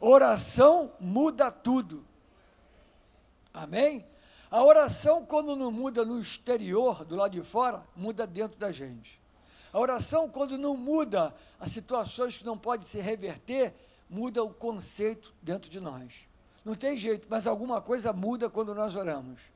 [0.00, 2.02] Oração muda tudo.
[3.52, 4.06] Amém?
[4.50, 9.20] A oração, quando não muda no exterior, do lado de fora, muda dentro da gente.
[9.72, 13.74] A oração, quando não muda as situações que não podem se reverter,
[14.08, 16.26] muda o conceito dentro de nós.
[16.64, 19.52] Não tem jeito, mas alguma coisa muda quando nós oramos.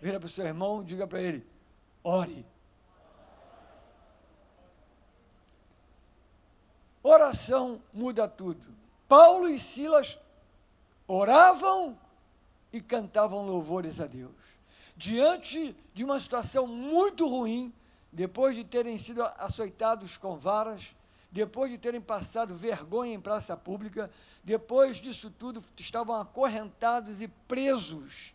[0.00, 1.46] Vira para o seu irmão, diga para ele:
[2.02, 2.44] ore.
[7.02, 8.73] Oração muda tudo.
[9.08, 10.18] Paulo e Silas
[11.06, 11.98] oravam
[12.72, 14.32] e cantavam louvores a Deus.
[14.96, 17.72] Diante de uma situação muito ruim,
[18.12, 20.94] depois de terem sido açoitados com varas,
[21.30, 24.08] depois de terem passado vergonha em praça pública,
[24.44, 28.34] depois disso tudo estavam acorrentados e presos.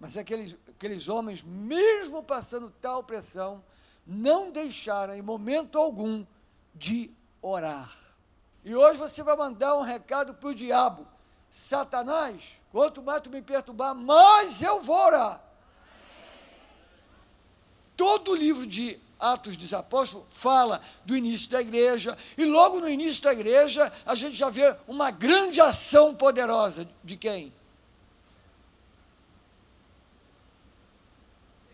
[0.00, 3.62] Mas aqueles, aqueles homens, mesmo passando tal pressão,
[4.04, 6.26] não deixaram em momento algum
[6.74, 7.10] de
[7.40, 7.96] orar.
[8.64, 11.06] E hoje você vai mandar um recado para o diabo:
[11.50, 15.42] Satanás, quanto mais tu me perturbar, mais eu vou orar.
[17.96, 22.88] Todo o livro de Atos dos Apóstolos fala do início da igreja, e logo no
[22.88, 27.52] início da igreja a gente já vê uma grande ação poderosa de quem?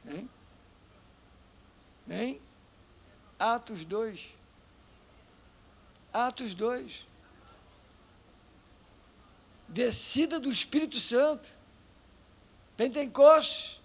[0.07, 0.31] Hein?
[2.09, 2.41] Hein?
[3.39, 4.38] Atos 2.
[6.13, 7.07] Atos 2.
[9.69, 11.49] Descida do Espírito Santo.
[12.77, 13.81] Pentecostes.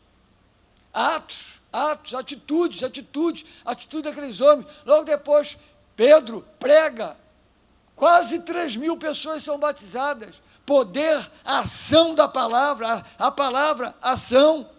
[0.94, 4.67] Atos, atos, atitudes, atitudes, atitude daqueles homens.
[4.85, 5.57] Logo depois,
[5.95, 7.17] Pedro prega.
[7.95, 10.41] Quase 3 mil pessoas são batizadas.
[10.66, 14.69] Poder, ação da palavra, a, a palavra, ação.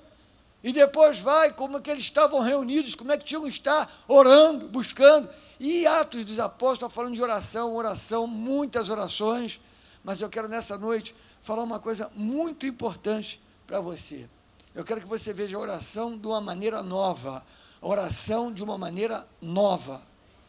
[0.65, 3.87] E depois vai, como é que eles estavam reunidos, como é que tinham que estar
[4.09, 5.29] orando, buscando.
[5.61, 9.61] E Atos dos Apóstolos falando de oração, oração, muitas orações,
[10.03, 14.27] mas eu quero nessa noite falar uma coisa muito importante para você.
[14.75, 17.45] Eu quero que você veja a oração de uma maneira nova,
[17.83, 20.01] a oração de uma maneira nova.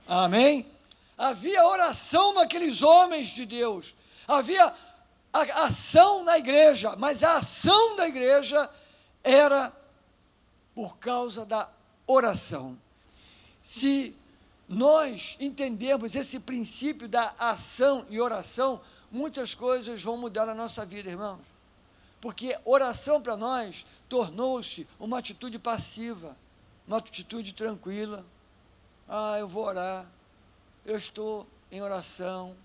[0.08, 0.66] Amém?
[1.18, 3.94] Havia oração naqueles homens de Deus,
[4.26, 4.74] havia
[5.34, 8.70] ação na igreja, mas a ação da igreja
[9.22, 9.74] era
[10.76, 11.70] por causa da
[12.06, 12.78] oração.
[13.64, 14.16] Se
[14.68, 21.10] nós entendermos esse princípio da ação e oração, muitas coisas vão mudar na nossa vida,
[21.10, 21.40] irmãos.
[22.20, 26.36] Porque oração para nós tornou-se uma atitude passiva,
[26.88, 28.26] uma atitude tranquila.
[29.08, 30.06] Ah, eu vou orar,
[30.84, 32.56] eu estou em oração,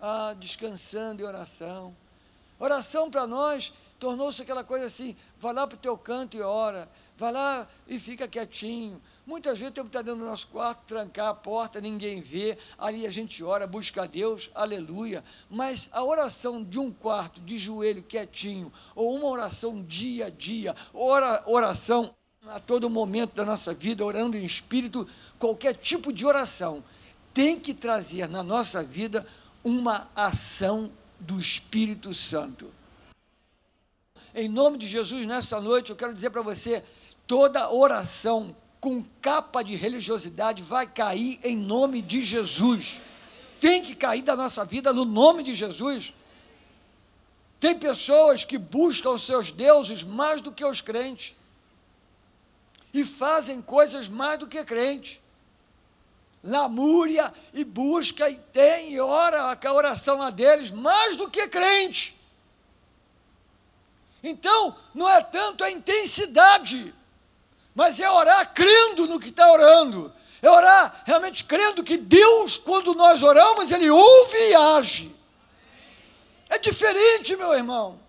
[0.00, 1.96] ah, descansando em oração.
[2.58, 6.88] Oração para nós tornou-se aquela coisa assim: vai lá para o teu canto e ora,
[7.16, 9.00] vai lá e fica quietinho.
[9.26, 13.06] Muitas vezes temos que estar dentro do nosso quarto, trancar a porta, ninguém vê, ali
[13.06, 15.24] a gente ora, busca a Deus, aleluia.
[15.48, 20.76] Mas a oração de um quarto, de joelho quietinho, ou uma oração dia a dia,
[20.92, 22.14] ora, oração
[22.46, 26.84] a todo momento da nossa vida, orando em espírito, qualquer tipo de oração,
[27.32, 29.26] tem que trazer na nossa vida
[29.64, 32.70] uma ação do Espírito Santo.
[34.34, 36.82] Em nome de Jesus, nessa noite, eu quero dizer para você:
[37.24, 43.00] toda oração com capa de religiosidade vai cair em nome de Jesus.
[43.60, 46.12] Tem que cair da nossa vida no nome de Jesus.
[47.60, 51.36] Tem pessoas que buscam os seus deuses mais do que os crentes.
[52.92, 55.22] E fazem coisas mais do que crente.
[56.42, 62.23] Lamúria e busca e tem e ora a oração a deles mais do que crente.
[64.26, 66.94] Então, não é tanto a intensidade,
[67.74, 70.10] mas é orar crendo no que está orando.
[70.40, 75.14] É orar realmente crendo que Deus, quando nós oramos, Ele ouve e age.
[76.48, 78.00] É diferente, meu irmão.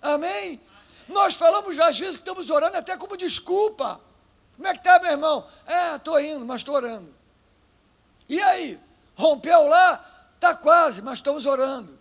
[0.00, 0.58] Amém?
[1.06, 4.00] Nós falamos às vezes que estamos orando até como desculpa.
[4.56, 5.46] Como é que está, meu irmão?
[5.66, 7.14] É, estou indo, mas estou orando.
[8.26, 8.80] E aí?
[9.14, 10.02] Rompeu lá?
[10.34, 11.95] Está quase, mas estamos orando.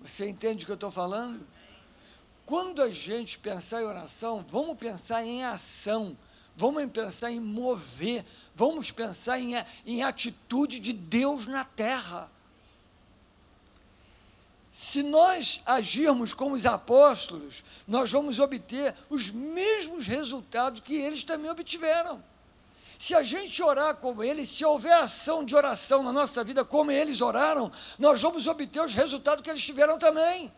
[0.00, 1.46] Você entende o que eu estou falando?
[2.46, 6.16] Quando a gente pensar em oração, vamos pensar em ação,
[6.56, 8.24] vamos pensar em mover,
[8.54, 9.52] vamos pensar em,
[9.84, 12.30] em atitude de Deus na terra.
[14.72, 21.50] Se nós agirmos como os apóstolos, nós vamos obter os mesmos resultados que eles também
[21.50, 22.22] obtiveram.
[22.98, 26.90] Se a gente orar como eles, se houver ação de oração na nossa vida como
[26.90, 30.52] eles oraram, nós vamos obter os resultados que eles tiveram também.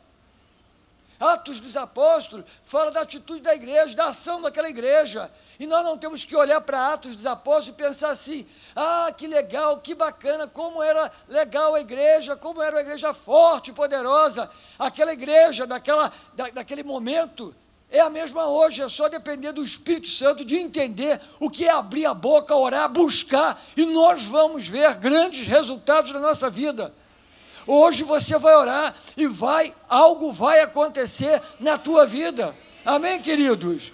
[1.21, 5.31] Atos dos Apóstolos fala da atitude da igreja, da ação daquela igreja.
[5.59, 9.27] E nós não temos que olhar para Atos dos Apóstolos e pensar assim: ah, que
[9.27, 14.51] legal, que bacana, como era legal a igreja, como era uma igreja forte, poderosa.
[14.79, 17.55] Aquela igreja, daquela, da, daquele momento,
[17.91, 21.71] é a mesma hoje, é só depender do Espírito Santo de entender o que é
[21.71, 26.95] abrir a boca, orar, buscar, e nós vamos ver grandes resultados na nossa vida.
[27.67, 32.57] Hoje você vai orar e vai, algo vai acontecer na tua vida.
[32.85, 33.93] Amém, queridos?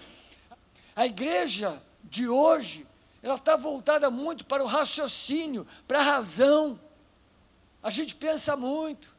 [0.94, 2.86] A igreja de hoje,
[3.22, 6.78] ela está voltada muito para o raciocínio, para a razão.
[7.82, 9.16] A gente pensa muito,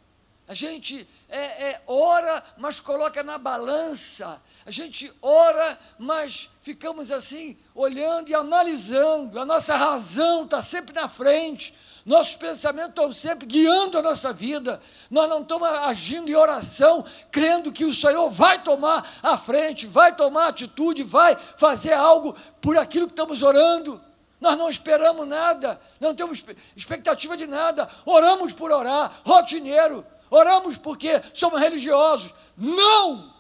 [0.48, 4.42] a gente é, é, ora, mas coloca na balança.
[4.66, 9.40] A gente ora, mas ficamos assim, olhando e analisando.
[9.40, 11.74] A nossa razão está sempre na frente.
[12.06, 14.80] Nossos pensamentos estão sempre guiando a nossa vida.
[15.12, 20.16] Nós não estamos agindo em oração, crendo que o Senhor vai tomar a frente, vai
[20.16, 24.02] tomar atitude, vai fazer algo por aquilo que estamos orando.
[24.40, 26.42] Nós não esperamos nada, não temos
[26.76, 27.90] expectativa de nada.
[28.06, 30.06] Oramos por orar, rotineiro.
[30.30, 32.34] Oramos porque somos religiosos.
[32.58, 33.34] Não!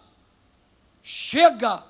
[1.01, 1.84] Chega!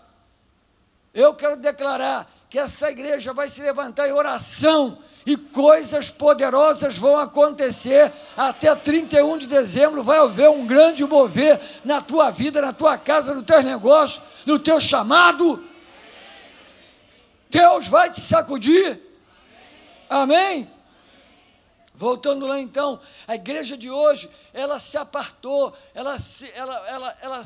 [1.13, 7.17] Eu quero declarar que essa igreja vai se levantar em oração e coisas poderosas vão
[7.17, 8.13] acontecer.
[8.37, 13.33] Até 31 de dezembro vai haver um grande mover na tua vida, na tua casa,
[13.33, 15.61] no teu negócio, no teu chamado.
[17.49, 19.01] Deus vai te sacudir.
[20.09, 20.69] Amém?
[21.97, 27.43] Voltando lá então, a igreja de hoje, ela se apartou, ela se, ela, ela, ela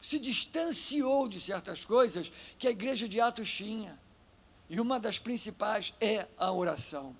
[0.00, 3.96] se distanciou de certas coisas que a igreja de Atos tinha.
[4.68, 7.16] E uma das principais é a oração.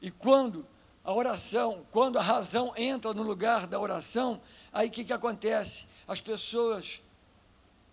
[0.00, 0.66] E quando
[1.04, 4.40] a oração, quando a razão entra no lugar da oração,
[4.72, 5.84] aí o que, que acontece?
[6.08, 7.02] As pessoas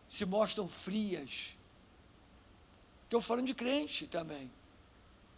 [0.08, 1.58] se mostram frias.
[3.04, 4.50] Estou falando de crente também.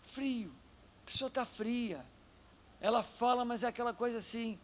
[0.03, 0.53] Frio.
[1.01, 2.05] A pessoa está fria.
[2.81, 4.59] Ela fala, mas é aquela coisa assim,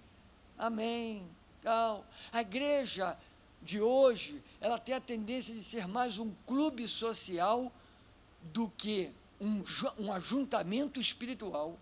[0.58, 1.28] amém,
[1.62, 2.06] tal.
[2.32, 3.18] A igreja
[3.62, 7.72] de hoje, ela tem a tendência de ser mais um clube social
[8.42, 9.64] do que um,
[10.00, 11.78] um ajuntamento espiritual.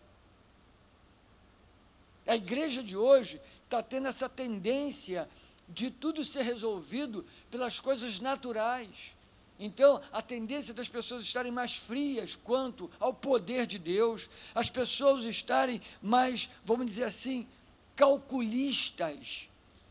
[2.27, 5.29] A igreja de hoje está tendo essa tendência
[5.67, 9.15] de tudo ser resolvido pelas coisas naturais.
[9.59, 15.23] Então, a tendência das pessoas estarem mais frias quanto ao poder de Deus, as pessoas
[15.25, 17.45] estarem mais, vamos dizer assim,
[17.95, 19.49] calculistas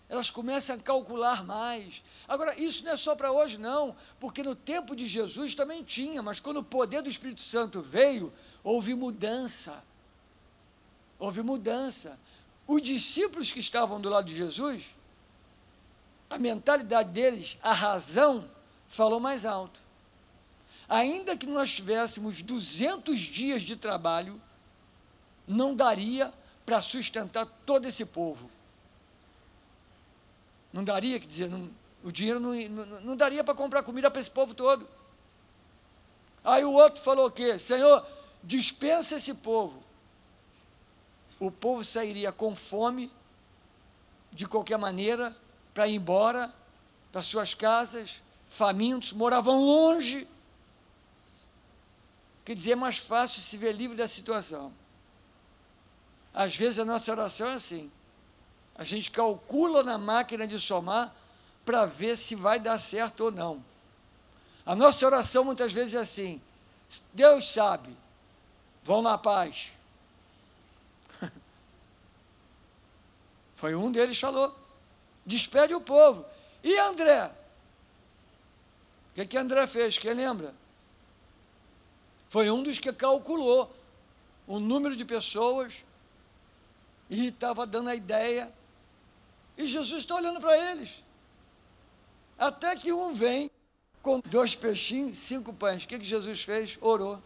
[0.08, 2.02] elas começam a calcular mais.
[2.26, 6.22] Agora, isso não é só para hoje, não, porque no tempo de Jesus também tinha,
[6.22, 8.32] mas quando o poder do Espírito Santo veio,
[8.64, 9.84] houve mudança.
[11.18, 12.18] Houve mudança.
[12.66, 14.96] Os discípulos que estavam do lado de Jesus,
[16.30, 18.48] a mentalidade deles, a razão,
[18.88, 19.80] falou mais alto.
[20.88, 24.40] Ainda que nós tivéssemos 200 dias de trabalho,
[25.46, 26.32] não daria
[26.64, 28.50] para sustentar todo esse povo.
[30.72, 31.70] Não daria, quer dizer, não,
[32.02, 34.88] o dinheiro não, não, não daria para comprar comida para esse povo todo.
[36.44, 37.58] Aí o outro falou o quê?
[37.58, 38.06] Senhor,
[38.42, 39.82] dispensa esse povo.
[41.38, 43.12] O povo sairia com fome,
[44.32, 45.34] de qualquer maneira,
[45.72, 46.52] para ir embora
[47.12, 50.26] para suas casas, famintos, moravam longe.
[52.44, 54.72] Quer dizer, é mais fácil se ver livre da situação.
[56.32, 57.90] Às vezes a nossa oração é assim.
[58.74, 61.14] A gente calcula na máquina de somar
[61.64, 63.62] para ver se vai dar certo ou não.
[64.64, 66.40] A nossa oração muitas vezes é assim:
[67.12, 67.94] Deus sabe,
[68.84, 69.72] vão na paz.
[73.56, 74.56] Foi um deles falou:
[75.26, 76.24] despede o povo.
[76.62, 77.30] E André?
[79.18, 79.98] Que, que André fez?
[79.98, 80.54] Quem lembra?
[82.28, 83.74] Foi um dos que calculou
[84.46, 85.84] o número de pessoas
[87.10, 88.48] e estava dando a ideia
[89.56, 91.02] e Jesus está olhando para eles.
[92.38, 93.50] Até que um vem
[94.02, 95.82] com dois peixinhos, cinco pães.
[95.82, 96.78] O que, que Jesus fez?
[96.80, 97.20] Orou.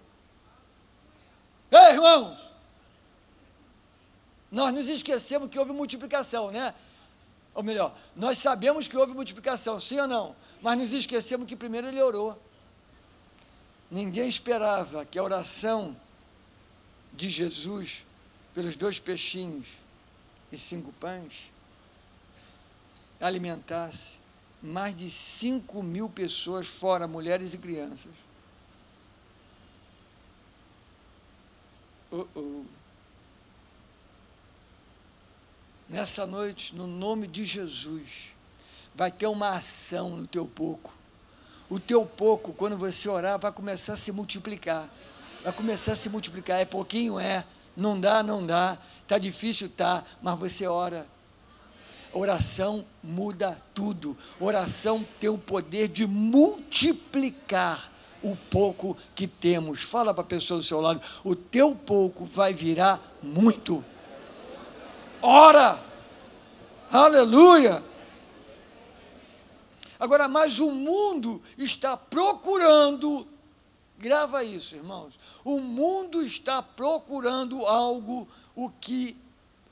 [1.71, 2.51] Ei, irmãos!
[4.51, 6.75] Nós nos esquecemos que houve multiplicação, né?
[7.55, 10.37] Ou melhor, nós sabemos que houve multiplicação, sim ou não?
[10.63, 12.41] Mas nos esquecemos que primeiro ele orou.
[13.91, 15.95] Ninguém esperava que a oração
[17.13, 18.05] de Jesus
[18.55, 19.69] pelos dois peixinhos
[20.51, 21.51] e cinco pães
[23.21, 24.23] alimentasse
[24.63, 28.13] mais de 5 mil pessoas, fora mulheres e crianças.
[32.11, 32.65] Uh -uh.
[35.93, 38.31] Nessa noite, no nome de Jesus,
[38.95, 40.91] vai ter uma ação no teu pouco.
[41.69, 44.89] O teu pouco, quando você orar, vai começar a se multiplicar.
[45.45, 46.59] Vai começar a se multiplicar.
[46.59, 47.45] É pouquinho, é.
[47.77, 48.79] Não dá, não dá.
[49.03, 50.03] Está difícil, tá.
[50.23, 51.07] Mas você ora.
[52.11, 54.17] Oração muda tudo.
[54.41, 59.83] Oração tem o poder de multiplicar o pouco que temos.
[59.83, 63.85] Fala para a pessoa do seu lado: o teu pouco vai virar muito.
[65.23, 65.83] Ora!
[66.91, 67.83] Aleluia!
[69.99, 73.25] Agora, mas o mundo está procurando,
[73.97, 75.19] grava isso, irmãos.
[75.45, 78.27] O mundo está procurando algo,
[78.57, 79.17] o que,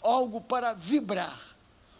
[0.00, 1.36] algo para vibrar.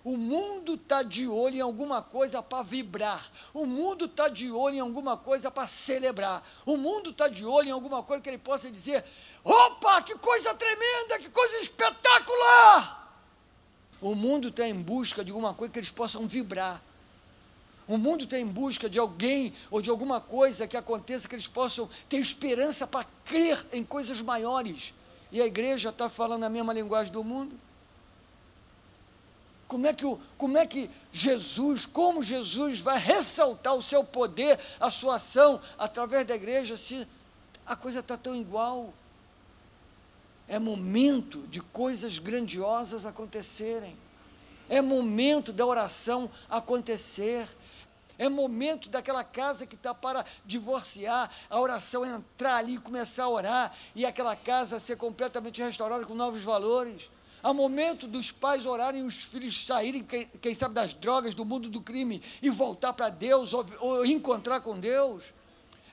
[0.04, 3.28] O mundo está de olho em alguma coisa para vibrar.
[3.52, 6.42] O mundo está de olho em alguma coisa para celebrar.
[6.64, 9.04] O mundo está de olho em alguma coisa que ele possa dizer:
[9.42, 13.00] opa, que coisa tremenda, que coisa espetacular!
[14.00, 16.83] O mundo está em busca de alguma coisa que eles possam vibrar.
[17.87, 21.49] O mundo está em busca de alguém ou de alguma coisa que aconteça que eles
[21.49, 24.95] possam ter esperança para crer em coisas maiores.
[25.33, 27.54] E a igreja está falando a mesma linguagem do mundo?
[29.66, 34.59] Como é, que o, como é que Jesus, como Jesus vai ressaltar o seu poder,
[34.80, 37.07] a sua ação através da igreja, se
[37.66, 38.92] a coisa está tão igual?
[40.50, 43.97] É momento de coisas grandiosas acontecerem.
[44.69, 47.47] É momento da oração acontecer.
[48.19, 53.28] É momento daquela casa que está para divorciar, a oração entrar ali e começar a
[53.30, 57.09] orar, e aquela casa ser completamente restaurada com novos valores.
[57.42, 61.45] Há momento dos pais orarem e os filhos saírem, quem, quem, sabe, das drogas, do
[61.45, 65.33] mundo do crime e voltar para Deus ou, ou encontrar com Deus.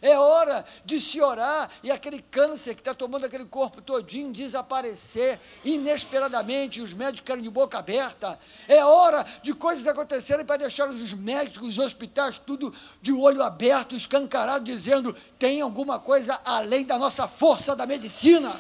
[0.01, 5.39] É hora de se orar e aquele câncer que está tomando aquele corpo todinho desaparecer
[5.65, 8.37] inesperadamente, os médicos ficarem de boca aberta.
[8.67, 13.95] É hora de coisas acontecerem para deixar os médicos, os hospitais, tudo de olho aberto,
[13.95, 18.59] escancarado, dizendo: tem alguma coisa além da nossa força da medicina.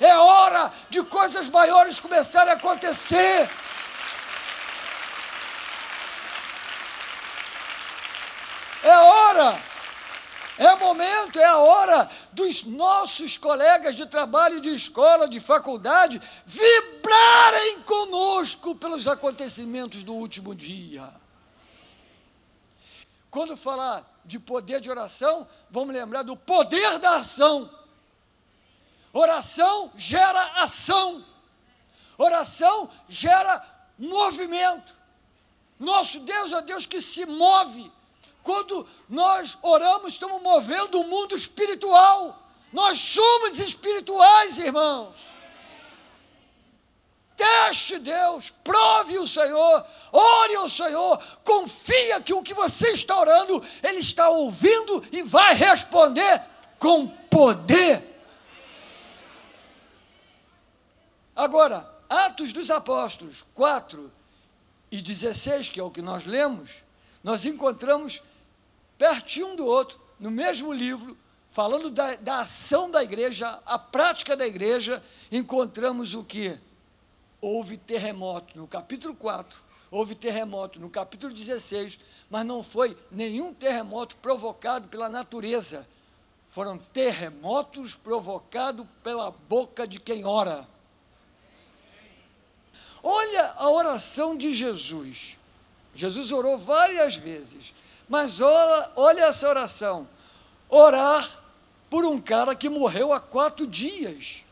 [0.00, 3.48] É hora de coisas maiores começarem a acontecer.
[8.82, 9.60] É hora
[10.58, 17.80] é momento, é a hora dos nossos colegas de trabalho, de escola, de faculdade, vibrarem
[17.82, 21.08] conosco pelos acontecimentos do último dia.
[23.30, 27.70] Quando falar de poder de oração, vamos lembrar do poder da ação.
[29.12, 31.24] Oração gera ação.
[32.16, 33.64] Oração gera
[33.96, 34.92] movimento.
[35.78, 37.92] Nosso Deus é Deus que se move.
[38.48, 42.50] Quando nós oramos, estamos movendo o mundo espiritual.
[42.72, 45.18] Nós somos espirituais, irmãos.
[47.36, 53.62] Teste Deus, prove o Senhor, ore ao Senhor, confia que o que você está orando,
[53.82, 56.40] Ele está ouvindo e vai responder
[56.78, 58.02] com poder.
[61.36, 64.10] Agora, Atos dos Apóstolos 4
[64.90, 66.82] e 16, que é o que nós lemos,
[67.22, 68.22] nós encontramos
[68.98, 71.16] pertinho um do outro, no mesmo livro,
[71.48, 76.58] falando da, da ação da igreja, a prática da igreja, encontramos o que?
[77.40, 84.16] Houve terremoto no capítulo 4, houve terremoto no capítulo 16, mas não foi nenhum terremoto
[84.16, 85.88] provocado pela natureza,
[86.48, 90.66] foram terremotos provocados pela boca de quem ora.
[93.02, 95.38] Olha a oração de Jesus.
[95.94, 97.72] Jesus orou várias vezes.
[98.08, 100.08] Mas olha, olha essa oração:
[100.68, 101.30] orar
[101.90, 104.44] por um cara que morreu há quatro dias.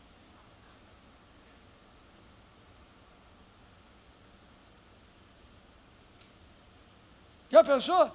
[7.49, 8.11] Já pensou?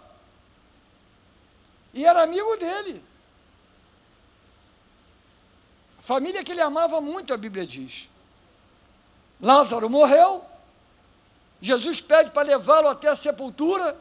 [1.94, 3.02] E era amigo dele.
[6.00, 8.08] Família que ele amava muito, a Bíblia diz.
[9.40, 10.44] Lázaro morreu.
[11.60, 13.96] Jesus pede para levá-lo até a sepultura.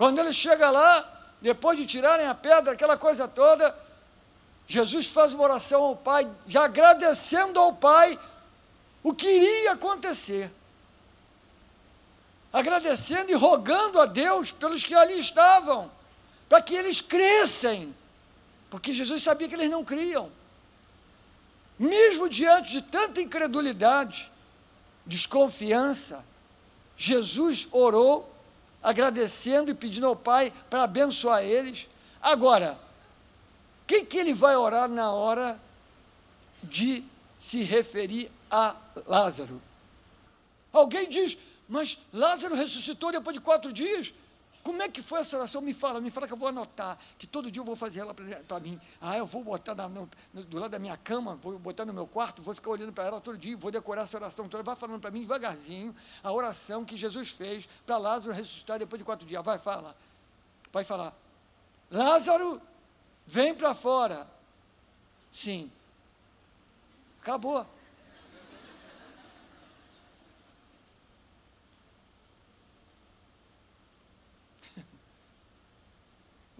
[0.00, 3.78] Quando ele chega lá, depois de tirarem a pedra, aquela coisa toda,
[4.66, 8.18] Jesus faz uma oração ao Pai, já agradecendo ao Pai
[9.02, 10.50] o que iria acontecer.
[12.50, 15.92] Agradecendo e rogando a Deus pelos que ali estavam,
[16.48, 17.94] para que eles crescem,
[18.70, 20.32] porque Jesus sabia que eles não criam.
[21.78, 24.32] Mesmo diante de tanta incredulidade,
[25.04, 26.24] desconfiança,
[26.96, 28.39] Jesus orou
[28.82, 31.88] agradecendo e pedindo ao Pai para abençoar eles.
[32.20, 32.78] Agora,
[33.86, 35.60] quem que ele vai orar na hora
[36.62, 37.04] de
[37.38, 39.60] se referir a Lázaro?
[40.72, 41.36] Alguém diz,
[41.68, 44.12] mas Lázaro ressuscitou depois de quatro dias.
[44.70, 45.60] Como é que foi essa oração?
[45.60, 48.14] Me fala, me fala que eu vou anotar, que todo dia eu vou fazer ela
[48.14, 48.80] para mim.
[49.00, 52.06] Ah, eu vou botar na, no, do lado da minha cama, vou botar no meu
[52.06, 54.62] quarto, vou ficar olhando para ela todo dia, vou decorar essa oração toda.
[54.62, 59.04] Vai falando para mim devagarzinho a oração que Jesus fez para Lázaro ressuscitar depois de
[59.04, 59.44] quatro dias.
[59.44, 59.96] Vai, fala.
[60.72, 61.16] Vai falar.
[61.90, 62.62] Lázaro,
[63.26, 64.24] vem para fora.
[65.32, 65.68] Sim.
[67.20, 67.66] Acabou.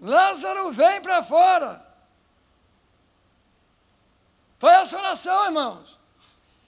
[0.01, 1.85] Lázaro, vem para fora.
[4.57, 5.99] Foi essa oração, irmãos.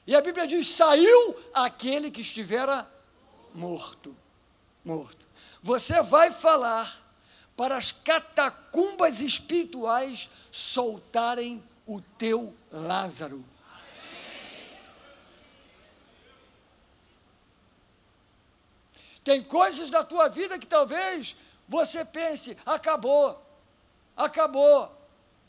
[0.06, 2.88] E a Bíblia diz: saiu aquele que estivera
[3.54, 4.16] morto.
[4.86, 5.26] Morto.
[5.64, 7.02] Você vai falar
[7.58, 13.44] para as catacumbas espirituais soltarem o teu Lázaro.
[19.24, 21.36] Tem coisas da tua vida que talvez
[21.68, 23.42] você pense: acabou,
[24.16, 24.92] acabou,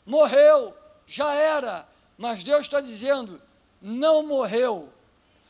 [0.05, 0.73] morreu,
[1.05, 1.87] já era.
[2.17, 3.41] Mas Deus está dizendo:
[3.81, 4.89] não morreu.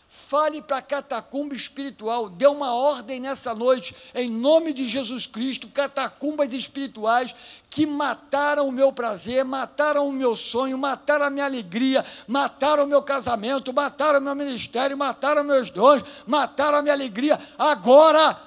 [0.07, 5.67] Fale para a catacumba espiritual, dê uma ordem nessa noite, em nome de Jesus Cristo,
[5.67, 7.35] catacumbas espirituais
[7.69, 12.87] que mataram o meu prazer, mataram o meu sonho, mataram a minha alegria, mataram o
[12.87, 17.37] meu casamento, mataram o meu ministério, mataram meus dons, mataram a minha alegria.
[17.57, 18.39] Agora,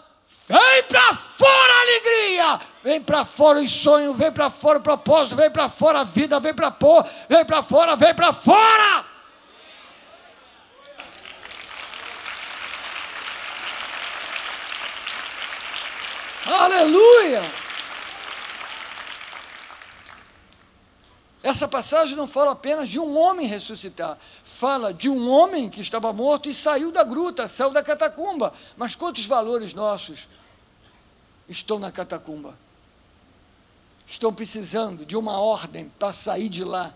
[0.48, 5.50] Vem para fora alegria, vem para fora o sonho, vem para fora o propósito, vem
[5.50, 9.04] para fora a vida, vem para pôr, vem para fora, vem para fora.
[16.46, 17.67] Aleluia!
[21.48, 26.12] Essa passagem não fala apenas de um homem ressuscitar, fala de um homem que estava
[26.12, 28.52] morto e saiu da gruta, saiu da catacumba.
[28.76, 30.28] Mas quantos valores nossos
[31.48, 32.54] estão na catacumba?
[34.06, 36.92] Estão precisando de uma ordem para sair de lá.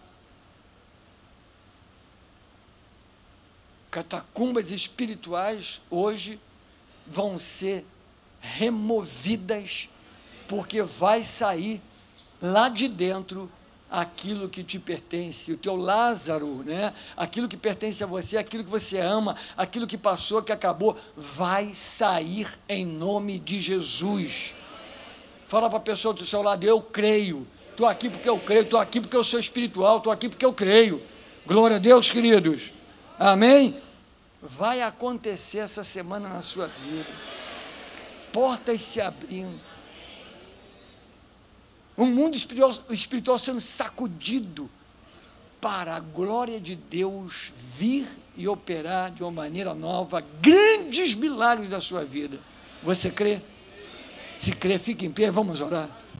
[3.90, 6.38] Catacumbas espirituais hoje
[7.06, 7.86] vão ser
[8.38, 9.88] removidas,
[10.46, 11.80] porque vai sair
[12.38, 13.50] lá de dentro
[13.92, 16.94] aquilo que te pertence, o teu Lázaro, né?
[17.14, 21.74] aquilo que pertence a você, aquilo que você ama, aquilo que passou, que acabou, vai
[21.74, 24.54] sair em nome de Jesus.
[25.46, 27.46] Fala para a pessoa do seu lado, eu creio.
[27.70, 30.54] Estou aqui porque eu creio, estou aqui porque eu sou espiritual, estou aqui porque eu
[30.54, 31.02] creio.
[31.46, 32.72] Glória a Deus, queridos.
[33.18, 33.76] Amém?
[34.40, 37.10] Vai acontecer essa semana na sua vida.
[38.32, 39.71] Portas se abrindo
[41.96, 44.68] um mundo espiritual, sendo sacudido
[45.60, 51.80] para a glória de Deus vir e operar de uma maneira nova grandes milagres da
[51.80, 52.38] sua vida.
[52.82, 53.40] Você crê?
[54.36, 55.88] Se crê, fique em pé, vamos orar.